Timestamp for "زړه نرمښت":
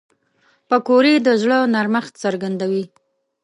1.41-2.13